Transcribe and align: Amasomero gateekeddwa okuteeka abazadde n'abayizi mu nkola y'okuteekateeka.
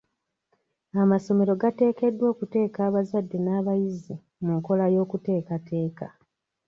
Amasomero 1.03 1.53
gateekeddwa 1.61 2.25
okuteeka 2.33 2.79
abazadde 2.87 3.37
n'abayizi 3.41 4.15
mu 4.43 4.51
nkola 4.57 4.85
y'okuteekateeka. 4.93 6.05